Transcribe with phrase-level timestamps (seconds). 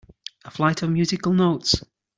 [0.45, 1.83] A flight of musical notes.